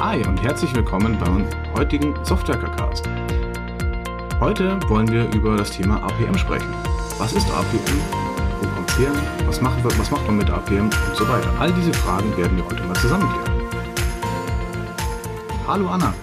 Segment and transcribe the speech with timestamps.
[0.00, 3.06] Hi und herzlich willkommen beim heutigen Software-Cast.
[4.40, 6.72] Heute wollen wir über das Thema APM sprechen.
[7.18, 8.00] Was ist APM?
[8.62, 9.12] Wo kommt her?
[9.44, 10.84] Was, machen wir, was macht man mit APM?
[10.84, 11.52] Und so weiter.
[11.60, 13.70] All diese Fragen werden wir heute mal zusammenklären.
[15.66, 16.14] Hallo Anna,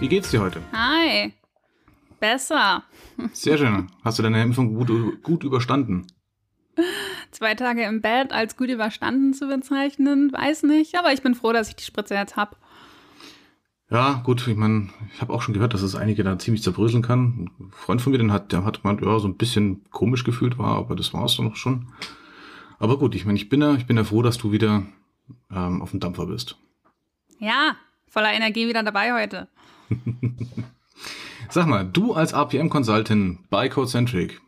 [0.00, 0.60] wie geht's dir heute?
[0.72, 1.32] Hi,
[2.18, 2.82] besser.
[3.32, 3.86] Sehr schön.
[4.02, 6.08] Hast du deine Impfung gut, gut überstanden?
[7.30, 10.98] Zwei Tage im Bett als gut überstanden zu bezeichnen, weiß nicht.
[10.98, 12.56] Aber ich bin froh, dass ich die Spritze jetzt habe.
[13.92, 17.02] Ja, gut, ich meine, ich habe auch schon gehört, dass es einige da ziemlich zerbröseln
[17.02, 17.50] kann.
[17.60, 20.56] Ein Freund von mir, den hat, der hat man ja so ein bisschen komisch gefühlt
[20.56, 21.88] war, aber das war es dann auch schon.
[22.78, 24.84] Aber gut, ich meine, ich bin ja, ich bin ja froh, dass du wieder
[25.50, 26.56] ähm, auf dem Dampfer bist.
[27.38, 27.76] Ja,
[28.08, 29.48] voller Energie wieder dabei heute.
[31.50, 34.40] Sag mal, du als APM-Consultant bei CodeCentric,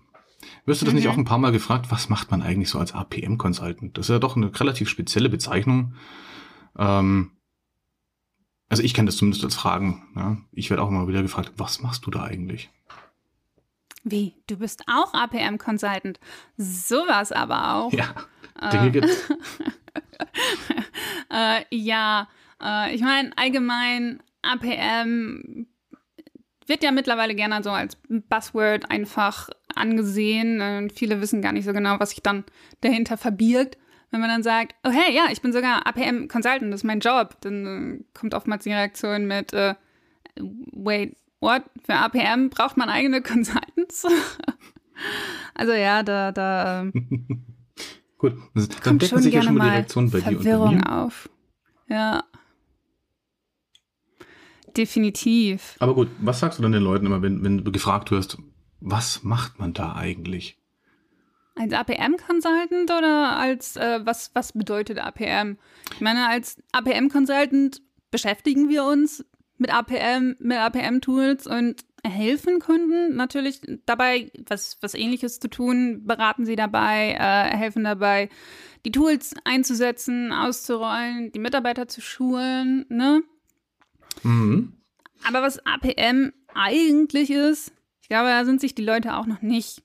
[0.64, 1.00] wirst du das mhm.
[1.00, 3.98] nicht auch ein paar Mal gefragt, was macht man eigentlich so als APM-Consultant?
[3.98, 5.96] Das ist ja doch eine relativ spezielle Bezeichnung.
[6.78, 7.32] Ähm,
[8.68, 10.08] also ich kenne das zumindest als Fragen.
[10.16, 10.36] Ja.
[10.52, 12.70] Ich werde auch immer wieder gefragt, was machst du da eigentlich?
[14.04, 14.34] Wie?
[14.46, 16.20] Du bist auch APM-Consultant.
[16.56, 17.92] Sowas aber auch.
[17.92, 18.14] Ja,
[18.70, 19.30] Dinge äh, gibt's.
[21.30, 22.28] äh, ja,
[22.62, 25.66] äh, ich meine, allgemein APM
[26.66, 30.60] wird ja mittlerweile gerne so als Buzzword einfach angesehen.
[30.60, 32.44] Und viele wissen gar nicht so genau, was sich dann
[32.80, 33.78] dahinter verbirgt.
[34.14, 37.00] Wenn man dann sagt, oh hey, ja, ich bin sogar APM Consultant, das ist mein
[37.00, 39.74] Job, dann äh, kommt oftmals die Reaktion mit, äh,
[40.36, 41.64] wait, what?
[41.84, 44.06] Für APM braucht man eigene Consultants?
[45.54, 46.92] also ja, da, da ähm,
[48.18, 51.28] Gut, also, dann kommt decken sich ja schon mal die Reaktion bei Verwirrung dir auf.
[51.88, 52.22] Ja.
[54.76, 55.74] Definitiv.
[55.80, 58.38] Aber gut, was sagst du dann den Leuten immer, wenn, wenn du gefragt wirst,
[58.78, 60.56] was macht man da eigentlich?
[61.56, 65.56] Als APM-Consultant oder als, äh, was, was bedeutet APM?
[65.94, 67.80] Ich meine, als APM-Consultant
[68.10, 69.24] beschäftigen wir uns
[69.58, 76.44] mit APM, mit APM-Tools und helfen Kunden natürlich dabei, was, was ähnliches zu tun, beraten
[76.44, 78.28] sie dabei, äh, helfen dabei,
[78.84, 83.22] die Tools einzusetzen, auszurollen, die Mitarbeiter zu schulen, ne?
[84.22, 84.74] Mhm.
[85.26, 89.82] Aber was APM eigentlich ist, ich glaube, da sind sich die Leute auch noch nicht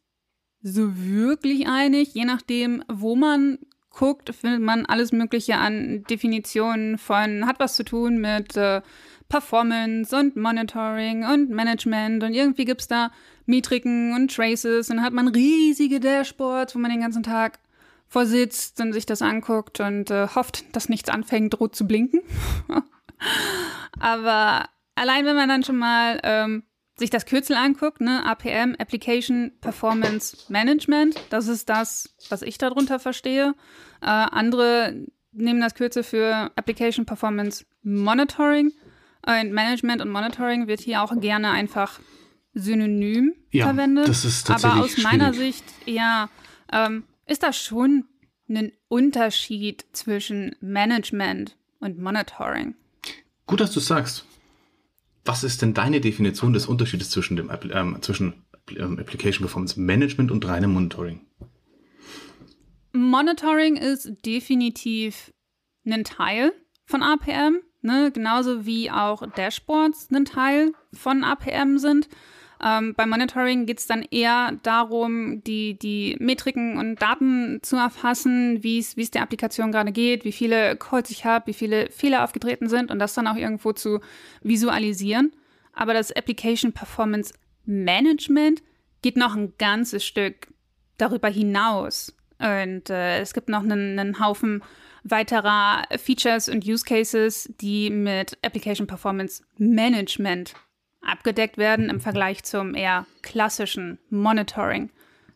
[0.61, 2.13] so wirklich einig.
[2.13, 3.59] Je nachdem, wo man
[3.89, 8.81] guckt, findet man alles Mögliche an Definitionen von, hat was zu tun mit äh,
[9.27, 13.11] Performance und Monitoring und Management und irgendwie gibt es da
[13.45, 17.59] Metriken und Traces und dann hat man riesige Dashboards, wo man den ganzen Tag
[18.07, 22.21] vorsitzt und sich das anguckt und äh, hofft, dass nichts anfängt, rot zu blinken.
[23.99, 26.63] Aber allein wenn man dann schon mal ähm,
[26.99, 32.99] sich das Kürzel anguckt, ne, APM, Application Performance Management, das ist das, was ich darunter
[32.99, 33.55] verstehe.
[34.01, 38.71] Äh, andere nehmen das Kürzel für Application Performance Monitoring.
[39.25, 41.99] Und Management und Monitoring wird hier auch gerne einfach
[42.53, 44.07] synonym ja, verwendet.
[44.07, 46.29] Das ist tatsächlich Aber aus meiner Sicht, ja,
[46.71, 48.05] ähm, ist da schon
[48.47, 52.75] ein Unterschied zwischen Management und Monitoring.
[53.45, 54.25] Gut, dass du sagst
[55.25, 60.31] was ist denn deine Definition des Unterschiedes zwischen dem ähm, zwischen ähm, Application Performance Management
[60.31, 61.21] und reinem Monitoring?
[62.91, 65.31] Monitoring ist definitiv
[65.85, 66.53] ein Teil
[66.85, 68.11] von APM, ne?
[68.11, 72.09] genauso wie auch Dashboards ein Teil von APM sind.
[72.63, 78.63] Ähm, beim Monitoring geht es dann eher darum, die, die Metriken und Daten zu erfassen,
[78.63, 82.67] wie es der Applikation gerade geht, wie viele Calls ich habe, wie viele Fehler aufgetreten
[82.67, 84.01] sind und das dann auch irgendwo zu
[84.41, 85.31] visualisieren.
[85.73, 87.33] Aber das Application Performance
[87.65, 88.61] Management
[89.01, 90.47] geht noch ein ganzes Stück
[90.97, 92.13] darüber hinaus.
[92.39, 94.63] Und äh, es gibt noch einen, einen Haufen
[95.03, 100.55] weiterer Features und Use Cases, die mit Application Performance Management
[101.01, 104.89] abgedeckt werden im Vergleich zum eher klassischen Monitoring.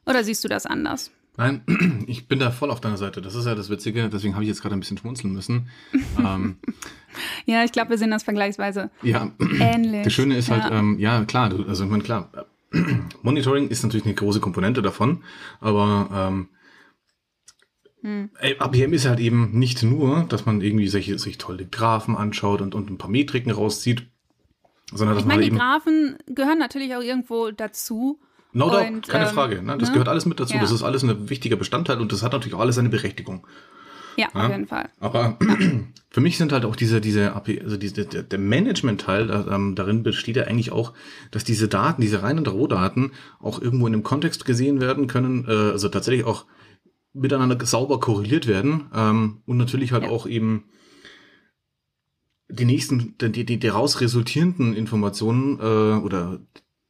[0.06, 1.12] Oder siehst du das anders?
[1.38, 1.62] Nein,
[2.07, 3.21] ich bin da voll auf deiner Seite.
[3.21, 5.69] Das ist ja das Witzige, deswegen habe ich jetzt gerade ein bisschen schmunzeln müssen.
[6.19, 6.57] ähm,
[7.45, 10.04] ja, ich glaube, wir sehen das vergleichsweise ja, ähnlich.
[10.04, 12.30] Das Schöne ist halt, ja, halt, ähm, ja klar, also ich meine, klar,
[13.21, 15.24] Monitoring ist natürlich eine große Komponente davon,
[15.60, 16.50] aber ähm,
[18.01, 18.30] hm.
[18.60, 22.75] APM ist halt eben nicht nur, dass man irgendwie solche, sich tolle Graphen anschaut und,
[22.75, 24.07] und ein paar Metriken rauszieht,
[24.91, 28.19] sondern dass ich meine, die Graphen gehören natürlich auch irgendwo dazu.
[28.51, 29.62] No doubt, keine ähm, Frage.
[29.63, 29.77] Ne?
[29.77, 29.94] Das ne?
[29.94, 30.53] gehört alles mit dazu.
[30.53, 30.62] Ja.
[30.62, 33.47] Das ist alles ein wichtiger Bestandteil und das hat natürlich auch alles seine Berechtigung.
[34.15, 34.45] Ja, ja?
[34.45, 34.89] auf jeden Fall.
[35.00, 35.38] Aber
[36.12, 40.35] für mich sind halt auch diese, diese also diese, der, der Management-Teil, ähm, darin besteht
[40.35, 40.94] ja eigentlich auch,
[41.31, 45.71] dass diese Daten, diese reinen Rohdaten auch irgendwo in einem Kontext gesehen werden können, äh,
[45.71, 46.45] also tatsächlich auch
[47.13, 50.65] miteinander sauber korreliert werden ähm, und natürlich halt auch eben
[52.53, 56.39] die nächsten, die, die, daraus resultierenden Informationen äh, oder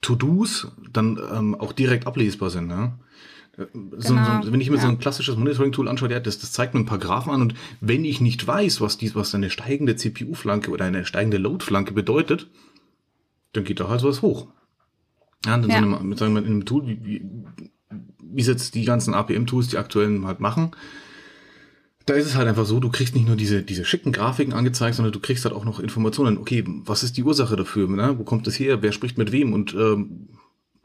[0.02, 2.68] To-Dos dann ähm, auch direkt ablesbar sind.
[2.68, 3.00] Ne?
[3.56, 4.42] So, genau.
[4.42, 4.82] so, wenn ich mir ja.
[4.82, 7.54] so ein klassisches Monitoring-Tool anschaue, ja, das, das zeigt mir ein paar Graphen an und
[7.82, 12.48] wenn ich nicht weiß, was dies, was eine steigende CPU-Flanke oder eine steigende Load-Flanke bedeutet,
[13.54, 14.48] dann geht da halt sowas hoch.
[15.46, 15.80] Ja, dann ja.
[15.80, 17.26] So eine, sagen wir, in einem Tool, wie, wie,
[18.20, 20.72] wie jetzt die ganzen APM-Tools, die aktuellen halt machen,
[22.06, 24.96] da ist es halt einfach so, du kriegst nicht nur diese, diese schicken Grafiken angezeigt,
[24.96, 26.38] sondern du kriegst halt auch noch Informationen.
[26.38, 27.88] Okay, was ist die Ursache dafür?
[27.88, 28.18] Ne?
[28.18, 28.82] Wo kommt das her?
[28.82, 29.54] Wer spricht mit wem?
[29.54, 30.28] Und ähm,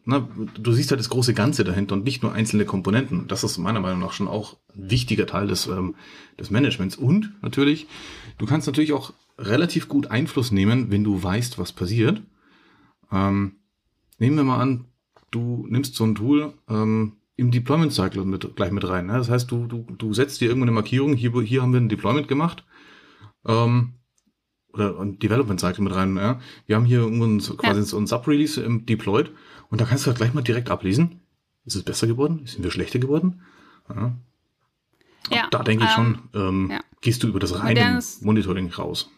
[0.05, 0.27] na,
[0.59, 3.27] du siehst halt das große Ganze dahinter und nicht nur einzelne Komponenten.
[3.29, 5.97] Das ist meiner Meinung nach schon auch ein wichtiger Teil des, ähm,
[6.39, 6.97] des Managements.
[6.97, 7.89] Und natürlich,
[8.39, 12.23] du kannst natürlich auch relativ gut Einfluss nehmen, wenn du weißt, was passiert.
[13.13, 13.57] Ähm,
[14.19, 14.87] nehmen wir mal an,
[15.31, 19.07] du nimmst so ein Tool ähm, im Deployment Cycle mit, gleich mit rein.
[19.07, 19.13] Ne?
[19.13, 21.89] Das heißt, du, du, du setzt dir irgendwo eine Markierung, hier, hier haben wir ein
[21.89, 22.65] Deployment gemacht.
[23.47, 23.95] Ähm,
[24.73, 26.17] oder ein Development Cycle mit rein.
[26.17, 26.41] Ja?
[26.67, 27.87] Wir haben hier irgendwo quasi ja.
[27.87, 29.31] so ein Sub-Release Deployed
[29.71, 31.21] und da kannst du halt gleich mal direkt ablesen.
[31.65, 32.43] Ist es besser geworden?
[32.45, 33.41] Sind wir schlechter geworden?
[33.89, 34.13] Ja.
[35.31, 36.81] ja da denke ich schon, ähm, ähm, ja.
[37.01, 39.13] gehst du über das reine Monitoring raus.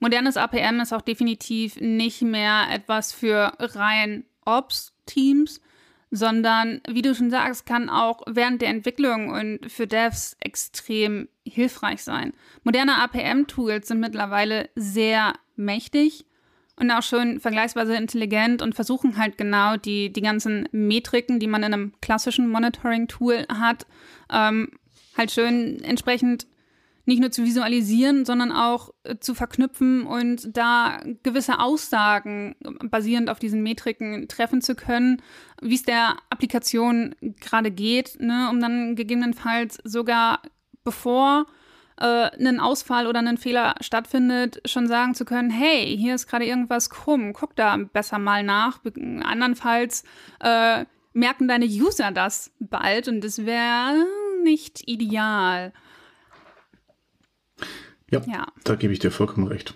[0.00, 5.62] Modernes APM ist auch definitiv nicht mehr etwas für rein Ops-Teams,
[6.10, 12.02] sondern, wie du schon sagst, kann auch während der Entwicklung und für Devs extrem hilfreich
[12.02, 12.32] sein.
[12.64, 16.24] Moderne APM-Tools sind mittlerweile sehr mächtig
[16.76, 21.62] und auch schon vergleichsweise intelligent und versuchen halt genau die, die ganzen Metriken, die man
[21.62, 23.86] in einem klassischen Monitoring-Tool hat,
[24.32, 24.70] ähm,
[25.16, 26.46] halt schön entsprechend
[27.08, 33.38] nicht nur zu visualisieren, sondern auch äh, zu verknüpfen und da gewisse Aussagen basierend auf
[33.38, 35.22] diesen Metriken treffen zu können,
[35.62, 40.42] wie es der Applikation gerade geht, ne, um dann gegebenenfalls sogar
[40.84, 41.46] bevor
[41.96, 46.44] äh, einen Ausfall oder einen Fehler stattfindet, schon sagen zu können, hey, hier ist gerade
[46.44, 48.80] irgendwas krumm, guck da besser mal nach.
[49.24, 50.04] Andernfalls
[50.40, 50.84] äh,
[51.14, 54.04] merken deine User das bald und das wäre
[54.44, 55.72] nicht ideal.
[58.10, 59.74] Ja, ja, da gebe ich dir vollkommen recht.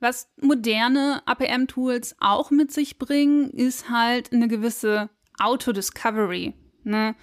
[0.00, 5.08] Was moderne APM-Tools auch mit sich bringen, ist halt eine gewisse
[5.38, 6.52] Auto-Discovery.
[6.82, 7.14] Ne?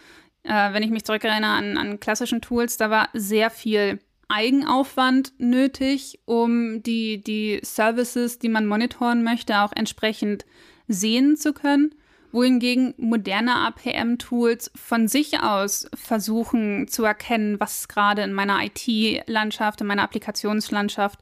[0.44, 4.00] Äh, wenn ich mich zurückerinnere an, an klassischen Tools, da war sehr viel
[4.30, 10.46] Eigenaufwand nötig, um die, die Services, die man monitoren möchte, auch entsprechend
[10.88, 11.94] sehen zu können.
[12.32, 19.88] Wohingegen moderne APM-Tools von sich aus versuchen zu erkennen, was gerade in meiner IT-Landschaft, in
[19.88, 21.20] meiner Applikationslandschaft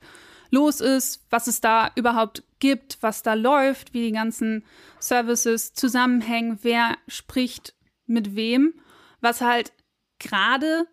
[0.51, 4.63] los ist, was es da überhaupt gibt, was da läuft, wie die ganzen
[4.99, 7.73] Services zusammenhängen, wer spricht
[8.07, 8.73] mit wem
[9.21, 9.73] was halt
[10.19, 10.87] gerade,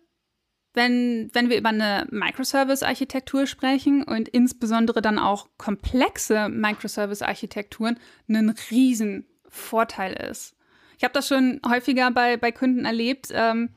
[0.73, 9.25] wenn, wenn wir über eine Microservice-Architektur sprechen und insbesondere dann auch komplexe Microservice-Architekturen, ein riesen
[9.57, 10.55] Vorteil ist.
[10.97, 13.69] Ich habe das schon häufiger bei, bei Kunden erlebt, ähm,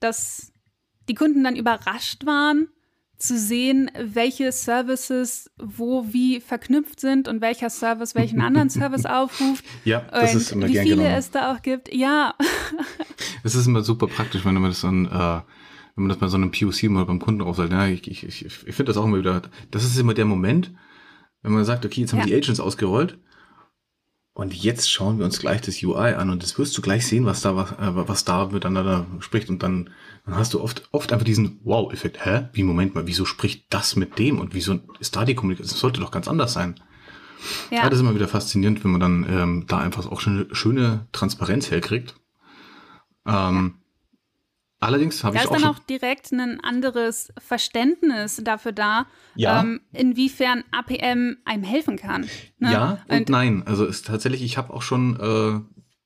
[0.00, 0.52] dass
[1.08, 2.68] die Kunden dann überrascht waren,
[3.16, 9.64] zu sehen, welche Services wo wie verknüpft sind und welcher Service welchen anderen Service aufruft.
[9.84, 11.16] Ja, das ist immer wie gern viele genommen.
[11.16, 11.92] es da auch gibt.
[11.92, 12.34] Ja.
[13.44, 15.42] Es ist immer super praktisch, wenn man das ein, äh, wenn
[15.96, 17.72] man das mal so einem POC mal beim Kunden aufsagt.
[17.72, 19.42] Ja, ich, ich, ich, ich finde das auch immer wieder.
[19.70, 20.72] Das ist immer der Moment,
[21.42, 22.26] wenn man sagt, okay, jetzt haben ja.
[22.26, 23.18] die Agents ausgerollt
[24.38, 27.26] und jetzt schauen wir uns gleich das UI an und das wirst du gleich sehen,
[27.26, 29.48] was da, was, äh, was da miteinander spricht.
[29.48, 29.90] Und dann,
[30.24, 32.24] dann hast du oft, oft einfach diesen Wow-Effekt.
[32.24, 32.46] Hä?
[32.52, 34.38] Wie, Moment mal, wieso spricht das mit dem?
[34.38, 35.72] Und wieso ist da die Kommunikation?
[35.72, 36.80] Das sollte doch ganz anders sein.
[37.72, 37.78] Ja.
[37.78, 40.54] ja das ist immer wieder faszinierend, wenn man dann ähm, da einfach auch schon eine
[40.54, 42.14] schöne Transparenz herkriegt.
[43.26, 43.74] Ähm,
[44.80, 45.50] Allerdings habe ich auch.
[45.50, 49.60] Da ist dann auch direkt ein anderes Verständnis dafür da, ja.
[49.60, 52.22] ähm, inwiefern APM einem helfen kann.
[52.58, 52.72] Ne?
[52.72, 53.62] Ja und, und, nein.
[53.66, 55.60] Also ist tatsächlich, ich habe auch schon äh,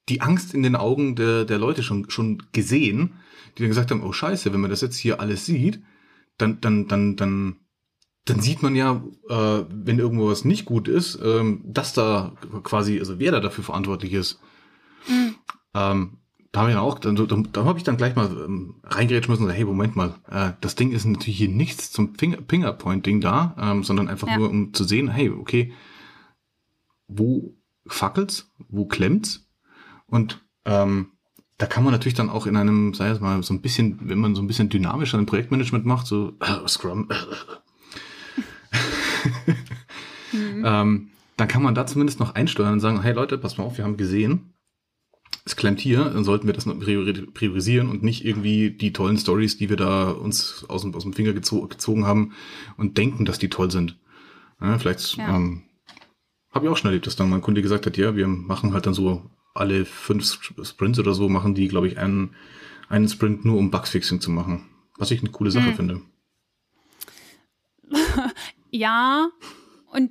[0.09, 3.15] die Angst in den Augen der, der Leute schon, schon gesehen,
[3.57, 5.83] die dann gesagt haben, oh scheiße, wenn man das jetzt hier alles sieht,
[6.39, 7.57] dann, dann, dann, dann,
[8.25, 12.99] dann sieht man ja, äh, wenn irgendwo was nicht gut ist, ähm, dass da quasi,
[12.99, 14.41] also wer da dafür verantwortlich ist.
[15.09, 15.35] Mhm.
[15.75, 16.19] Ähm,
[16.53, 19.43] da habe ich dann auch, dann, da, habe ich dann gleich mal ähm, reingerätschen müssen
[19.43, 23.23] und gesagt, hey, Moment mal, äh, das Ding ist natürlich hier nichts zum Finger, Fingerpointing
[23.23, 24.37] da, ähm, sondern einfach ja.
[24.37, 25.73] nur, um zu sehen, hey, okay,
[27.09, 27.55] wo
[27.87, 29.49] fackelt's, wo klemmt's?
[30.07, 31.13] Und ähm,
[31.57, 34.19] da kann man natürlich dann auch in einem, sei es mal, so ein bisschen, wenn
[34.19, 37.09] man so ein bisschen dynamischer ein Projektmanagement macht, so äh, Scrum,
[40.33, 40.33] mhm.
[40.67, 43.79] ähm, dann kann man da zumindest noch einsteuern und sagen, hey Leute, pass mal auf,
[43.79, 44.52] wir haben gesehen,
[45.45, 49.69] es klemmt hier, dann sollten wir das priorisieren und nicht irgendwie die tollen Stories, die
[49.69, 52.33] wir da uns aus dem, aus dem Finger gezo gezogen haben
[52.77, 53.99] und denken, dass die toll sind.
[54.61, 55.37] Ja, vielleicht ja.
[55.37, 55.65] ähm,
[56.53, 58.87] habe ich auch schon erlebt, dass dann mein Kunde gesagt hat, ja, wir machen halt
[58.87, 62.35] dann so alle fünf Sprints oder so, machen die, glaube ich, einen,
[62.89, 64.69] einen Sprint nur um Bugsfixing zu machen.
[64.97, 65.75] Was ich eine coole Sache hm.
[65.75, 66.03] finde.
[68.71, 69.29] ja,
[69.91, 70.11] und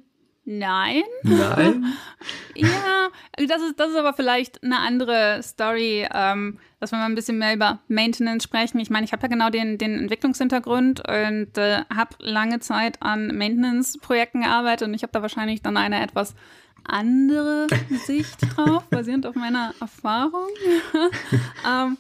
[0.60, 1.04] nein.
[1.24, 1.94] Nein?
[2.56, 7.16] ja, das ist, das ist aber vielleicht eine andere Story, ähm, dass wir mal ein
[7.16, 8.80] bisschen mehr über Maintenance sprechen.
[8.80, 13.28] Ich meine, ich habe ja genau den, den Entwicklungshintergrund und äh, habe lange Zeit an
[13.36, 16.36] Maintenance-Projekten gearbeitet und ich habe da wahrscheinlich dann eine etwas
[16.84, 17.68] andere
[18.06, 20.50] Sicht drauf, basierend auf meiner Erfahrung.
[21.68, 21.98] ähm,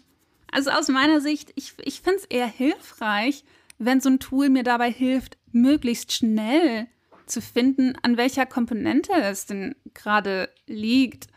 [0.51, 3.43] also aus meiner Sicht, ich, ich finde es eher hilfreich,
[3.77, 6.87] wenn so ein Tool mir dabei hilft, möglichst schnell
[7.25, 11.27] zu finden, an welcher Komponente es denn gerade liegt.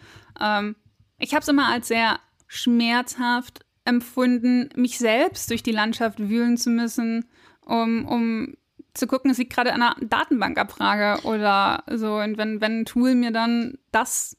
[0.40, 0.76] Ähm,
[1.18, 6.70] ich habe es immer als sehr schmerzhaft empfunden, mich selbst durch die Landschaft wühlen zu
[6.70, 7.26] müssen,
[7.60, 8.54] um, um
[8.94, 12.16] zu gucken, es liegt gerade an einer Datenbankabfrage oder so.
[12.16, 14.36] Und wenn, wenn ein Tool mir dann das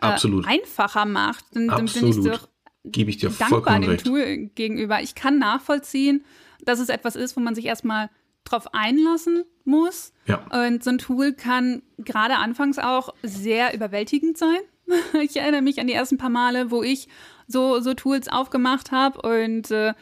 [0.00, 2.40] äh, einfacher macht, dann, dann bin ich
[2.82, 4.06] Gebe ich dir dankbar dem recht.
[4.06, 5.02] Tool gegenüber.
[5.02, 6.24] Ich kann nachvollziehen,
[6.64, 8.08] dass es etwas ist, wo man sich erstmal
[8.44, 10.12] drauf einlassen muss.
[10.26, 10.44] Ja.
[10.66, 14.58] Und so ein Tool kann gerade anfangs auch sehr überwältigend sein.
[15.22, 17.06] Ich erinnere mich an die ersten paar Male, wo ich
[17.46, 19.94] so, so Tools aufgemacht habe und äh,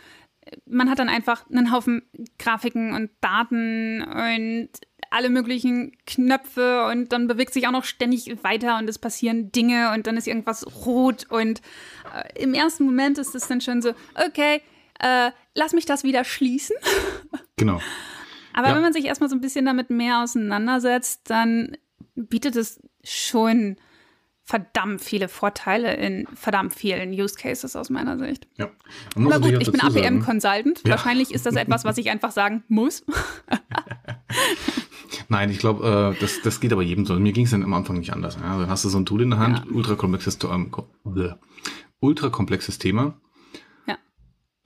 [0.65, 2.03] man hat dann einfach einen Haufen
[2.39, 4.71] Grafiken und Daten und
[5.11, 9.93] alle möglichen Knöpfe und dann bewegt sich auch noch ständig weiter und es passieren Dinge
[9.93, 11.63] und dann ist irgendwas rot und
[12.15, 13.95] äh, im ersten Moment ist es dann schon so,
[14.27, 14.61] okay,
[15.01, 16.77] äh, lass mich das wieder schließen.
[17.57, 17.81] Genau.
[18.53, 18.75] Aber ja.
[18.75, 21.77] wenn man sich erstmal so ein bisschen damit mehr auseinandersetzt, dann
[22.15, 23.77] bietet es schon
[24.49, 28.49] verdammt viele Vorteile in verdammt vielen Use Cases aus meiner Sicht.
[28.57, 28.71] Ja.
[29.15, 30.81] Aber gut, ich bin APM-Consultant.
[30.85, 30.93] Ja.
[30.93, 33.05] Wahrscheinlich ist das etwas, was ich einfach sagen muss.
[35.29, 37.21] Nein, ich glaube, äh, das, das geht aber jedem so.
[37.21, 38.37] Mir ging es dann am Anfang nicht anders.
[38.37, 38.59] Ja?
[38.59, 39.65] Dann hast du so ein Tool in der Hand, ja.
[39.71, 40.73] ultrakomplexes, ähm,
[42.01, 43.21] ultrakomplexes Thema.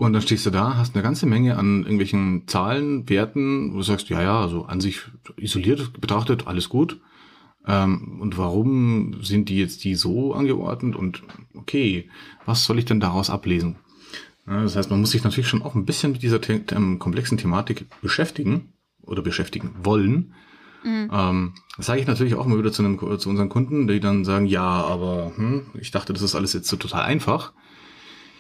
[0.03, 3.83] Und dann stehst du da, hast eine ganze Menge an irgendwelchen Zahlen, Werten, wo du
[3.85, 5.01] sagst, ja, ja, also an sich
[5.37, 7.01] isoliert betrachtet, alles gut.
[7.69, 10.97] Ähm, und warum sind die jetzt die so angeordnet?
[10.97, 11.23] Und
[11.55, 12.11] okay,
[12.45, 13.77] was soll ich denn daraus ablesen?
[14.49, 16.99] Ja, das heißt, man muss sich natürlich schon auch ein bisschen mit dieser the ähm,
[16.99, 20.35] komplexen Thematik beschäftigen oder beschäftigen wollen.
[20.83, 21.11] Mhm.
[21.13, 24.25] Ähm, das sage ich natürlich auch mal wieder zu, einem, zu unseren Kunden, die dann
[24.25, 27.53] sagen, ja, aber hm, ich dachte, das ist alles jetzt so total einfach.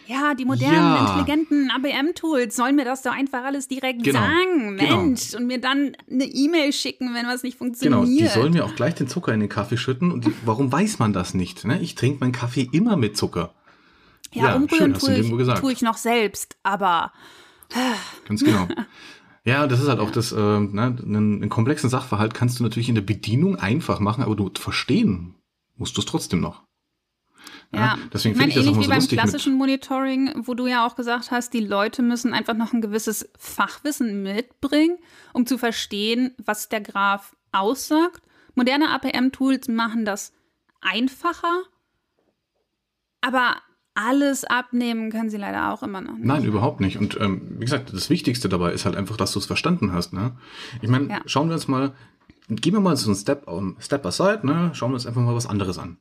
[0.06, 1.06] Ja, die modernen, ja.
[1.06, 4.18] intelligenten ABM-Tools sollen mir das doch einfach alles direkt genau.
[4.18, 4.74] sagen.
[4.74, 5.40] Mensch, genau.
[5.40, 8.04] und mir dann eine E-Mail schicken, wenn was nicht funktioniert.
[8.04, 10.10] Genau, die sollen mir auch gleich den Zucker in den Kaffee schütten.
[10.10, 11.64] Und die, warum weiß man das nicht?
[11.64, 11.80] Ne?
[11.80, 13.54] Ich trinke meinen Kaffee immer mit Zucker.
[14.32, 17.12] Ja, ja umrühren tue, ich, tue ich noch selbst, aber.
[18.26, 18.68] Ganz genau.
[19.44, 22.88] Ja, das ist halt auch das, äh, ne, einen, einen komplexen Sachverhalt kannst du natürlich
[22.88, 25.34] in der Bedienung einfach machen, aber du verstehen
[25.76, 26.62] musst du es trotzdem noch.
[27.74, 31.30] Ja, deswegen finde ich, das ähnlich wie beim klassischen Monitoring, wo du ja auch gesagt
[31.30, 34.98] hast, die Leute müssen einfach noch ein gewisses Fachwissen mitbringen,
[35.32, 38.22] um zu verstehen, was der Graph aussagt.
[38.54, 40.34] Moderne APM-Tools machen das
[40.82, 41.62] einfacher,
[43.22, 43.56] aber
[43.94, 46.26] alles abnehmen können sie leider auch immer noch nicht.
[46.26, 46.98] Nein, überhaupt nicht.
[46.98, 50.12] Und ähm, wie gesagt, das Wichtigste dabei ist halt einfach, dass du es verstanden hast.
[50.12, 50.32] Ne?
[50.80, 51.20] Ich meine, ja.
[51.26, 51.92] schauen wir uns mal,
[52.48, 54.70] gehen wir mal so einen Step, um, Step aside, ne?
[54.74, 55.98] schauen wir uns einfach mal was anderes an.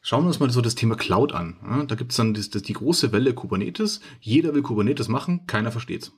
[0.00, 1.86] Schauen wir uns mal so das Thema Cloud an.
[1.88, 4.00] Da gibt's dann die, die große Welle Kubernetes.
[4.20, 6.12] Jeder will Kubernetes machen, keiner versteht's.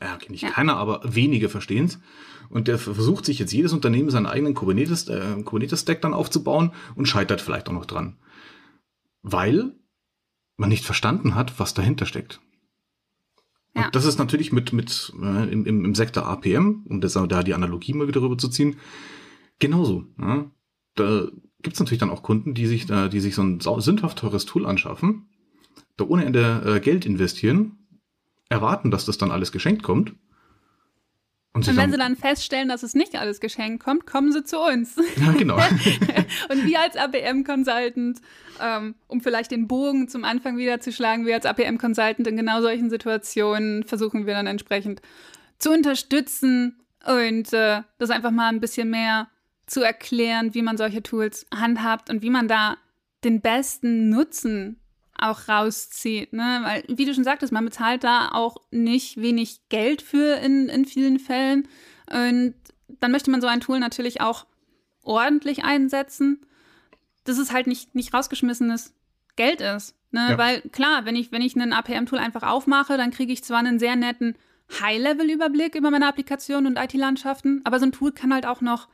[0.00, 0.50] Ja, nicht ja.
[0.50, 1.98] keiner, aber wenige verstehen's.
[2.48, 7.06] Und der versucht sich jetzt jedes Unternehmen seinen eigenen Kubernetes, äh, Kubernetes-Stack dann aufzubauen und
[7.06, 8.18] scheitert vielleicht auch noch dran.
[9.22, 9.74] Weil
[10.56, 12.40] man nicht verstanden hat, was dahinter steckt.
[13.74, 13.86] Ja.
[13.86, 17.54] Und das ist natürlich mit, mit äh, im, im Sektor APM, um das, da die
[17.54, 18.76] Analogie mal wieder rüber zu ziehen,
[19.58, 20.06] genauso.
[20.18, 20.50] Ja?
[20.96, 21.28] Da
[21.62, 24.46] gibt es natürlich dann auch Kunden, die sich da, die sich so ein sündhaft teures
[24.46, 25.28] Tool anschaffen,
[25.96, 27.78] da ohne Ende äh, Geld investieren,
[28.48, 30.14] erwarten, dass das dann alles geschenkt kommt.
[31.52, 34.60] Und, und wenn sie dann feststellen, dass es nicht alles geschenkt kommt, kommen sie zu
[34.60, 34.96] uns.
[35.16, 35.56] Ja, genau.
[36.48, 38.20] und wir als APM-Consultant,
[38.60, 42.60] ähm, um vielleicht den Bogen zum Anfang wieder zu schlagen, wir als APM-Consultant in genau
[42.60, 45.02] solchen Situationen versuchen wir dann entsprechend
[45.58, 49.28] zu unterstützen und äh, das einfach mal ein bisschen mehr
[49.70, 52.76] zu erklären, wie man solche Tools handhabt und wie man da
[53.24, 54.80] den besten Nutzen
[55.16, 56.32] auch rauszieht.
[56.32, 56.60] Ne?
[56.62, 60.86] Weil, wie du schon sagtest, man bezahlt da auch nicht wenig Geld für in, in
[60.86, 61.68] vielen Fällen.
[62.10, 62.54] Und
[63.00, 64.46] dann möchte man so ein Tool natürlich auch
[65.04, 66.44] ordentlich einsetzen,
[67.24, 68.94] dass es halt nicht, nicht rausgeschmissenes
[69.36, 69.94] Geld ist.
[70.10, 70.30] Ne?
[70.30, 70.38] Ja.
[70.38, 73.78] Weil klar, wenn ich, wenn ich ein APM-Tool einfach aufmache, dann kriege ich zwar einen
[73.78, 74.36] sehr netten
[74.80, 78.88] High-Level-Überblick über meine Applikation und IT-Landschaften, aber so ein Tool kann halt auch noch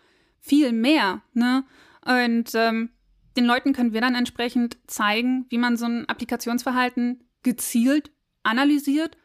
[0.46, 1.22] viel mehr.
[1.34, 1.64] Ne?
[2.04, 2.90] Und ähm,
[3.36, 8.10] den Leuten können wir dann entsprechend zeigen, wie man so ein Applikationsverhalten gezielt
[8.42, 9.16] analysiert,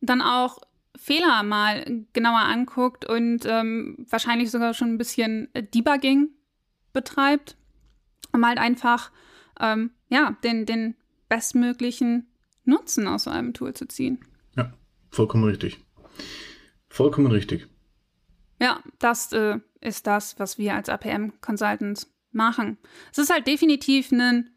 [0.00, 0.58] dann auch
[0.96, 6.30] Fehler mal genauer anguckt und ähm, wahrscheinlich sogar schon ein bisschen Debugging
[6.92, 7.56] betreibt,
[8.32, 9.10] um halt einfach
[9.60, 10.94] ähm, ja, den, den
[11.28, 12.28] bestmöglichen
[12.64, 14.24] Nutzen aus so einem Tool zu ziehen.
[14.56, 14.72] Ja,
[15.10, 15.78] vollkommen richtig.
[16.88, 17.68] Vollkommen richtig.
[18.60, 22.78] Ja, das äh, ist das, was wir als APM-Consultants machen.
[23.10, 24.50] Es ist halt definitiv ein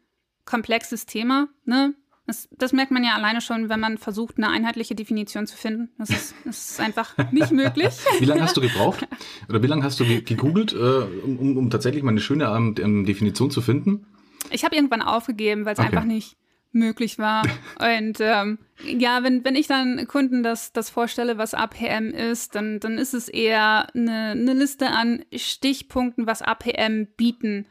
[0.44, 1.94] komplexes Thema, ne?
[2.26, 5.90] Das, das, merkt man ja alleine schon, wenn man versucht, eine einheitliche Definition zu finden.
[5.96, 7.94] Das ist, das ist einfach nicht möglich.
[8.18, 9.06] wie lange hast du gebraucht?
[9.48, 13.52] Oder wie lange hast du gegoogelt, äh, um, um, tatsächlich mal eine schöne ähm, Definition
[13.52, 14.06] zu finden?
[14.50, 15.86] Ich habe irgendwann aufgegeben, weil es okay.
[15.86, 16.36] einfach nicht
[16.72, 17.42] möglich war.
[17.78, 22.80] Und ähm, ja, wenn, wenn ich dann Kunden das, das vorstelle, was APM ist, dann,
[22.80, 27.66] dann ist es eher eine, eine Liste an Stichpunkten, was APM bieten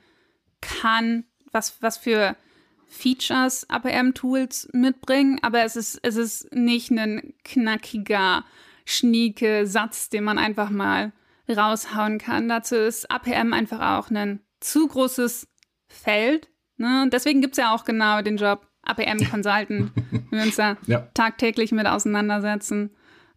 [0.61, 2.35] kann, was, was für
[2.87, 8.45] Features APM-Tools mitbringen, aber es ist, es ist nicht ein knackiger,
[8.85, 11.11] schnieke Satz, den man einfach mal
[11.49, 12.47] raushauen kann.
[12.47, 15.47] Dazu ist APM einfach auch ein zu großes
[15.87, 16.49] Feld.
[16.77, 17.03] Ne?
[17.03, 19.91] Und deswegen gibt es ja auch genau den Job APM-Consultant,
[20.31, 21.07] wir uns da ja.
[21.13, 22.91] tagtäglich mit auseinandersetzen.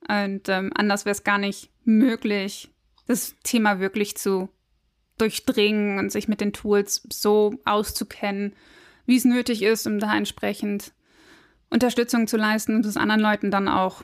[0.08, 2.70] Und ähm, anders wäre es gar nicht möglich,
[3.06, 4.48] das Thema wirklich zu
[5.18, 8.54] durchdringen und sich mit den Tools so auszukennen,
[9.06, 10.92] wie es nötig ist, um da entsprechend
[11.70, 14.02] Unterstützung zu leisten und es anderen Leuten dann auch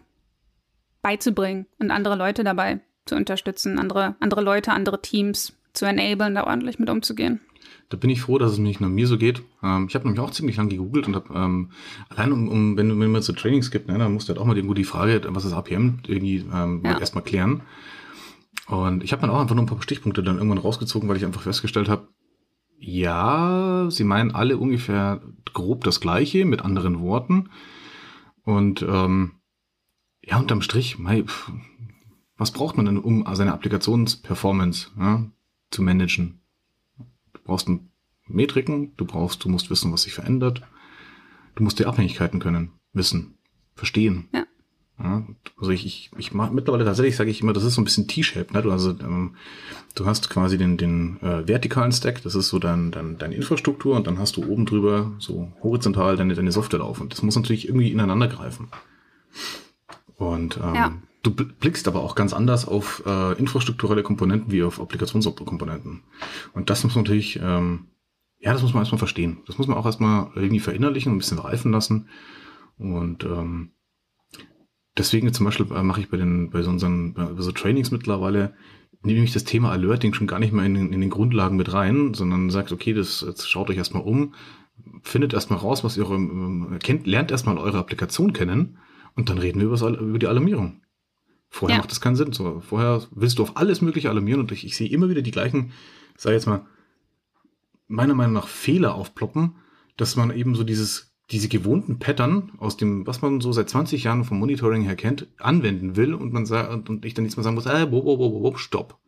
[1.03, 6.47] beizubringen und andere Leute dabei zu unterstützen, andere, andere Leute, andere Teams zu enablen, da
[6.47, 7.41] ordentlich mit umzugehen.
[7.89, 9.43] Da bin ich froh, dass es nicht nur mir so geht.
[9.63, 11.71] Ähm, ich habe nämlich auch ziemlich lange gegoogelt und habe ähm,
[12.09, 14.47] allein um, um wenn, wenn man so Trainings gibt, ne, dann musst du halt auch
[14.47, 16.99] mal irgendwo die Frage, was ist APM, irgendwie ähm, ja.
[16.99, 17.63] erstmal klären.
[18.67, 21.25] Und ich habe dann auch einfach nur ein paar Stichpunkte dann irgendwann rausgezogen, weil ich
[21.25, 22.09] einfach festgestellt habe,
[22.79, 27.51] ja, sie meinen alle ungefähr grob das Gleiche mit anderen Worten.
[28.43, 29.33] Und ähm,
[30.23, 31.25] ja, unterm Strich, mei,
[32.37, 35.25] was braucht man denn, um seine Applikationsperformance ja,
[35.71, 36.41] zu managen?
[37.45, 37.69] Du brauchst
[38.27, 40.63] Metriken, du brauchst, du musst wissen, was sich verändert.
[41.55, 43.35] Du musst die Abhängigkeiten können, wissen,
[43.75, 44.29] verstehen.
[44.33, 44.47] Ja.
[44.97, 45.27] Ja,
[45.59, 48.07] also ich, ich, ich mache mittlerweile tatsächlich, sage ich immer, das ist so ein bisschen
[48.07, 48.53] T-Shape.
[48.53, 48.63] Ne?
[48.63, 49.35] Du, also, ähm,
[49.97, 53.97] du hast quasi den, den äh, vertikalen Stack, das ist so dein, dein, deine Infrastruktur
[53.97, 57.09] und dann hast du oben drüber so horizontal deine, deine Software laufen.
[57.09, 58.69] Das muss natürlich irgendwie ineinander greifen.
[60.17, 60.93] Und ähm, ja.
[61.25, 66.03] Du blickst aber auch ganz anders auf äh, infrastrukturelle Komponenten wie auf Applikationskomponenten.
[66.53, 67.87] Und das muss man natürlich, ähm,
[68.39, 69.39] ja, das muss man erstmal verstehen.
[69.47, 72.09] Das muss man auch erstmal irgendwie verinnerlichen und ein bisschen reifen lassen.
[72.79, 73.71] Und ähm,
[74.97, 78.55] deswegen zum Beispiel äh, mache ich bei den, bei so unseren, bei so Trainings mittlerweile,
[79.03, 81.73] nehme ich das Thema Alerting schon gar nicht mehr in den, in den Grundlagen mit
[81.73, 84.35] rein, sondern sagt, okay, das, jetzt schaut euch erstmal um,
[85.03, 88.79] findet erstmal raus, was ihr eure, ähm, kennt, lernt erstmal eure Applikation kennen
[89.15, 90.81] und dann reden wir über, über die Alarmierung.
[91.55, 91.83] Vorher ja.
[91.83, 92.33] macht das keinen Sinn.
[92.33, 95.31] So, vorher willst du auf alles mögliche alarmieren und ich, ich sehe immer wieder die
[95.31, 95.71] gleichen,
[96.17, 96.67] sag jetzt mal,
[97.87, 99.55] meiner Meinung nach Fehler aufploppen,
[99.97, 104.03] dass man eben so dieses diese gewohnten Pattern aus dem, was man so seit 20
[104.03, 107.45] Jahren vom Monitoring her kennt, anwenden will und man sagt, und ich dann jetzt mal
[107.45, 108.99] sagen muss, äh, wo, wo, wo, wo, stopp.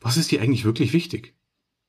[0.00, 1.34] Was ist dir eigentlich wirklich wichtig?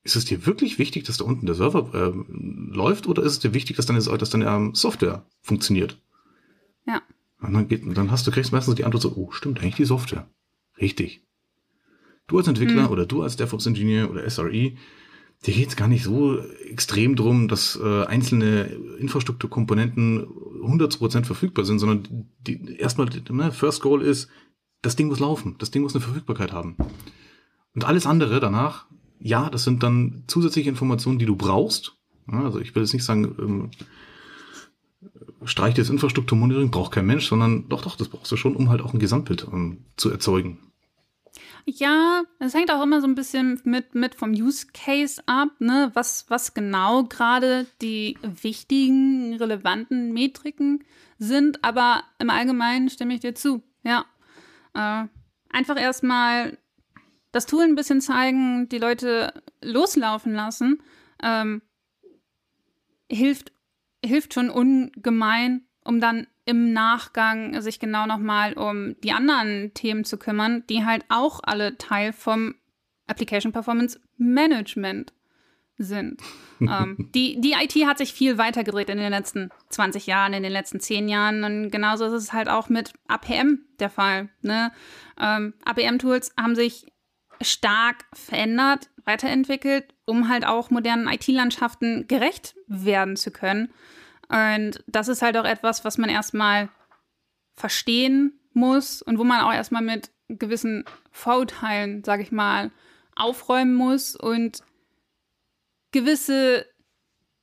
[0.03, 2.33] Ist es dir wirklich wichtig, dass da unten der Server äh,
[2.75, 6.01] läuft oder ist es dir wichtig, dass deine, dass deine ähm, Software funktioniert?
[6.87, 7.03] Ja.
[7.41, 9.85] Und dann, geht, dann hast du, kriegst meistens die Antwort so, oh, stimmt, eigentlich die
[9.85, 10.29] Software.
[10.79, 11.25] Richtig.
[12.27, 12.89] Du als Entwickler mhm.
[12.89, 14.73] oder du als DevOps-Ingenieur oder SRE
[15.45, 18.63] dir geht es gar nicht so extrem drum, dass äh, einzelne
[18.99, 20.27] Infrastrukturkomponenten
[20.63, 24.29] 100% verfügbar sind, sondern die, erstmal, ne, First Goal ist,
[24.81, 26.75] das Ding muss laufen, das Ding muss eine Verfügbarkeit haben.
[27.73, 28.85] Und alles andere danach,
[29.19, 31.97] ja, das sind dann zusätzliche Informationen, die du brauchst.
[32.31, 33.71] Ja, also ich will jetzt nicht sagen, ähm,
[35.45, 38.81] streich das Infrastrukturmonitoring, braucht kein Mensch, sondern doch, doch, das brauchst du schon, um halt
[38.81, 40.71] auch ein Gesamtbild ähm, zu erzeugen.
[41.65, 45.91] Ja, es hängt auch immer so ein bisschen mit, mit vom Use Case ab, ne?
[45.93, 50.83] was, was genau gerade die wichtigen, relevanten Metriken
[51.19, 51.63] sind.
[51.63, 53.63] Aber im Allgemeinen stimme ich dir zu.
[53.83, 54.05] Ja.
[54.73, 55.07] Äh,
[55.49, 56.57] einfach erstmal
[57.31, 60.81] das Tool ein bisschen zeigen, die Leute loslaufen lassen,
[61.21, 61.61] ähm,
[63.09, 63.51] hilft,
[64.03, 70.17] hilft schon ungemein, um dann im Nachgang sich genau nochmal um die anderen Themen zu
[70.17, 72.55] kümmern, die halt auch alle Teil vom
[73.07, 75.13] Application Performance Management
[75.77, 76.21] sind.
[76.61, 80.43] ähm, die, die IT hat sich viel weiter gedreht in den letzten 20 Jahren, in
[80.43, 81.43] den letzten 10 Jahren.
[81.43, 84.29] Und genauso ist es halt auch mit APM der Fall.
[84.41, 84.71] Ne?
[85.19, 86.91] Ähm, APM-Tools haben sich
[87.41, 93.69] stark verändert, weiterentwickelt, um halt auch modernen IT-Landschaften gerecht werden zu können.
[94.27, 96.69] Und das ist halt auch etwas, was man erstmal
[97.55, 102.71] verstehen muss und wo man auch erstmal mit gewissen Vorurteilen, sag ich mal,
[103.15, 104.63] aufräumen muss und
[105.91, 106.65] gewisse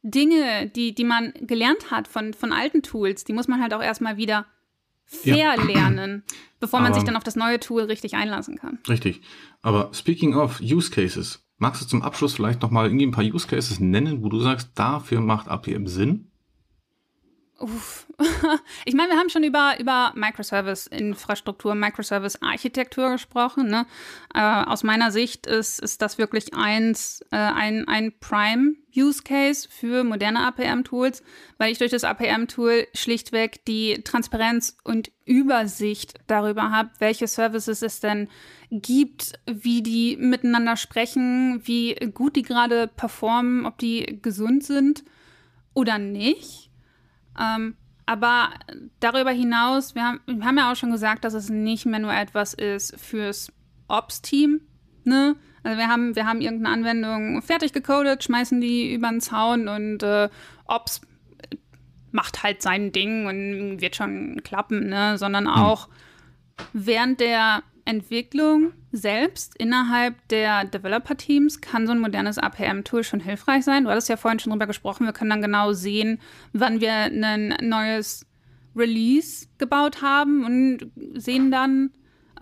[0.02, 3.82] Dinge, die, die man gelernt hat von, von alten Tools, die muss man halt auch
[3.82, 4.46] erstmal wieder
[5.06, 6.36] verlernen, ja.
[6.60, 8.78] bevor man Aber sich dann auf das neue Tool richtig einlassen kann.
[8.88, 9.22] Richtig.
[9.62, 13.46] Aber speaking of Use Cases, magst du zum Abschluss vielleicht nochmal irgendwie ein paar Use
[13.46, 16.30] Cases nennen, wo du sagst, dafür macht APM Sinn?
[17.58, 18.06] Uff.
[18.84, 23.68] Ich meine, wir haben schon über, über Microservice-Infrastruktur, Microservice-Architektur gesprochen.
[23.68, 23.86] Ne?
[24.34, 30.46] Äh, aus meiner Sicht ist, ist das wirklich eins, äh, ein, ein Prime-Use-Case für moderne
[30.46, 31.22] APM-Tools,
[31.58, 38.00] weil ich durch das APM-Tool schlichtweg die Transparenz und Übersicht darüber habe, welche Services es
[38.00, 38.28] denn
[38.70, 45.04] gibt, wie die miteinander sprechen, wie gut die gerade performen, ob die gesund sind
[45.74, 46.67] oder nicht
[47.38, 48.50] ähm, aber
[49.00, 52.14] darüber hinaus, wir haben, wir haben ja auch schon gesagt, dass es nicht mehr nur
[52.14, 53.52] etwas ist fürs
[53.88, 54.62] Ops-Team.
[55.04, 55.36] Ne?
[55.62, 60.02] Also wir haben, wir haben irgendeine Anwendung fertig gecodet, schmeißen die über den Zaun und
[60.02, 60.30] äh,
[60.66, 61.02] Ops
[62.10, 65.18] macht halt sein Ding und wird schon klappen, ne?
[65.18, 65.62] sondern hm.
[65.62, 65.88] auch
[66.72, 73.84] während der Entwicklung selbst innerhalb der Developer-Teams kann so ein modernes APM-Tool schon hilfreich sein.
[73.84, 75.06] Du hattest ja vorhin schon drüber gesprochen.
[75.06, 76.20] Wir können dann genau sehen,
[76.52, 78.26] wann wir ein neues
[78.76, 81.90] Release gebaut haben und sehen dann,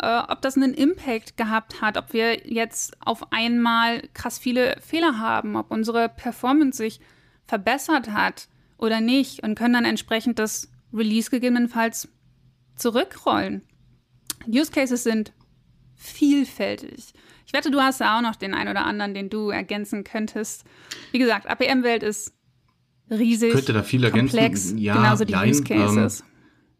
[0.00, 5.20] äh, ob das einen Impact gehabt hat, ob wir jetzt auf einmal krass viele Fehler
[5.20, 7.00] haben, ob unsere Performance sich
[7.46, 12.08] verbessert hat oder nicht und können dann entsprechend das Release gegebenenfalls
[12.74, 13.62] zurückrollen.
[14.48, 15.32] Use Cases sind
[15.94, 17.12] vielfältig.
[17.46, 20.64] Ich wette, du hast da auch noch den einen oder anderen, den du ergänzen könntest.
[21.12, 22.34] Wie gesagt, APM-Welt ist
[23.10, 23.52] riesig.
[23.52, 24.78] Könnte da viel komplex, ergänzen.
[24.78, 26.20] Ja, genauso die nein, Use Cases.
[26.20, 26.26] Ähm,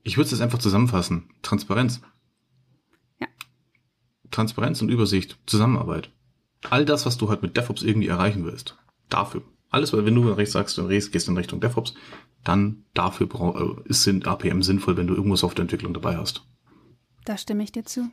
[0.02, 1.30] ich würde es einfach zusammenfassen.
[1.42, 2.00] Transparenz.
[3.20, 3.28] Ja.
[4.30, 6.10] Transparenz und Übersicht, Zusammenarbeit.
[6.68, 8.76] All das, was du halt mit DevOps irgendwie erreichen willst.
[9.08, 9.42] Dafür.
[9.68, 11.94] Alles, weil wenn du rechts sagst, du gehst in Richtung DevOps,
[12.44, 13.28] dann dafür
[13.86, 16.46] äh, ist APM sinnvoll, wenn du irgendwo Softwareentwicklung dabei hast.
[17.26, 18.08] Da stimme ich dir zu.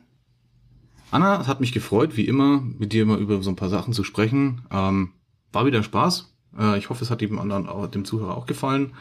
[1.10, 3.94] Anna, es hat mich gefreut, wie immer, mit dir mal über so ein paar Sachen
[3.94, 4.62] zu sprechen.
[4.72, 5.12] Ähm,
[5.52, 6.34] war wieder Spaß.
[6.58, 8.92] Äh, ich hoffe, es hat dem anderen, dem Zuhörer auch gefallen.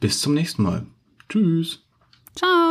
[0.00, 0.84] Bis zum nächsten Mal.
[1.28, 1.84] Tschüss.
[2.34, 2.67] Ciao.